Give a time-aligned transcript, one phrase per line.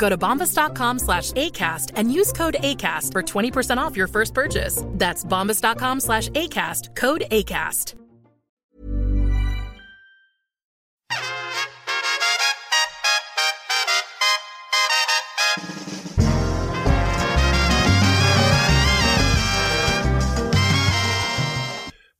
[0.00, 4.82] Go to bombas.com slash ACAST and use code ACAST for 20% off your first purchase.
[4.86, 7.94] That's bombas.com slash ACAST, code ACAST.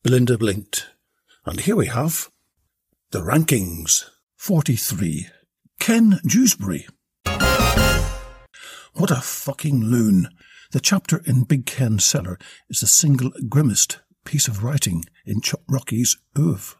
[0.02, 0.90] Belinda blinked.
[1.46, 2.30] And here we have
[3.10, 4.04] the rankings.
[4.36, 5.28] 43.
[5.78, 6.86] Ken Dewsbury.
[8.94, 10.28] What a fucking loon.
[10.72, 12.38] The chapter in Big Ken's cellar
[12.68, 16.76] is the single grimmest piece of writing in Chuck Rocky's oeuvre.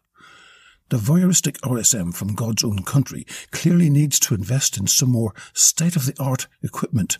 [0.89, 6.49] The voyeuristic RSM from God's own country clearly needs to invest in some more state-of-the-art
[6.65, 7.19] equipment.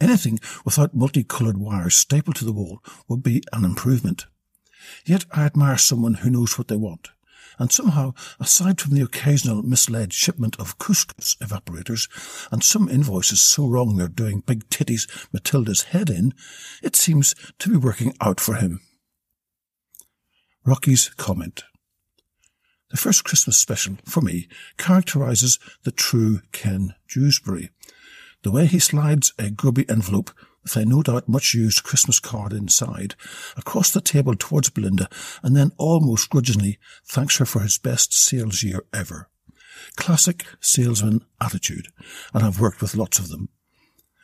[0.00, 4.26] Anything without multicoloured wires stapled to the wall would be an improvement.
[5.04, 7.10] Yet I admire someone who knows what they want.
[7.58, 12.08] And somehow, aside from the occasional misled shipment of couscous evaporators
[12.50, 16.34] and some invoices so wrong they're doing big titties Matilda's head in,
[16.82, 18.80] it seems to be working out for him.
[20.64, 21.64] Rocky's comment.
[22.90, 27.70] The first Christmas special, for me, characterizes the true Ken Dewsbury.
[28.42, 30.30] The way he slides a grubby envelope
[30.62, 33.14] with a no doubt much used Christmas card inside,
[33.56, 35.08] across the table towards Belinda,
[35.42, 39.28] and then almost grudgingly thanks her for his best sales year ever.
[39.96, 41.88] Classic salesman attitude,
[42.32, 43.48] and I've worked with lots of them.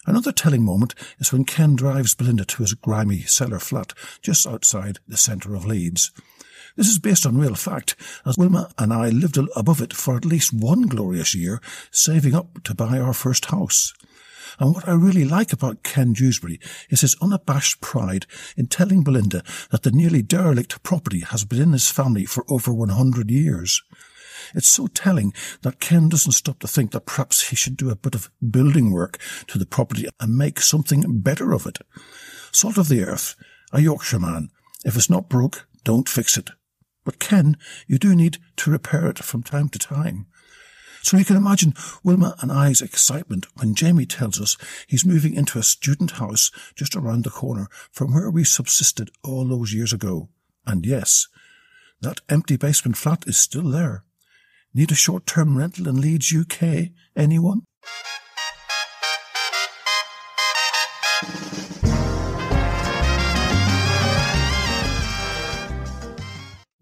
[0.07, 5.01] Another telling moment is when Ken drives Belinda to his grimy cellar flat just outside
[5.07, 6.13] the centre of Leeds.
[6.77, 10.25] This is based on real fact, as Wilma and I lived above it for at
[10.25, 11.61] least one glorious year,
[11.91, 13.93] saving up to buy our first house.
[14.59, 16.61] And what I really like about Ken Dewsbury
[16.91, 18.27] is his unabashed pride
[18.57, 22.73] in telling Belinda that the nearly derelict property has been in his family for over
[22.73, 23.83] 100 years.
[24.55, 25.33] It's so telling
[25.63, 28.91] that Ken doesn't stop to think that perhaps he should do a bit of building
[28.91, 31.79] work to the property and make something better of it.
[32.53, 33.35] Salt of the earth,
[33.73, 34.51] a Yorkshireman.
[34.85, 36.51] If it's not broke, don't fix it.
[37.05, 40.27] But Ken, you do need to repair it from time to time.
[41.09, 41.73] So you can imagine
[42.05, 46.95] Wilma and I's excitement when Jamie tells us he's moving into a student house just
[46.95, 50.29] around the corner from where we subsisted all those years ago.
[50.67, 51.27] And yes,
[52.03, 54.05] that empty basement flat is still there.
[54.75, 56.91] Need a short-term rental in Leeds, UK?
[57.17, 57.63] Anyone?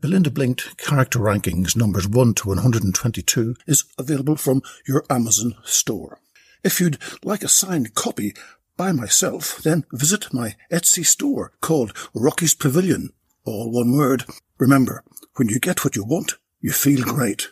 [0.07, 6.21] Belinda Blinked Character Rankings numbers 1 to 122 is available from your Amazon store.
[6.63, 8.33] If you'd like a signed copy
[8.77, 13.11] by myself, then visit my Etsy store called Rocky's Pavilion.
[13.45, 14.27] All one word.
[14.59, 15.03] Remember,
[15.35, 17.49] when you get what you want, you feel great.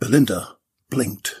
[0.00, 0.58] Belinda
[0.90, 1.40] blinked.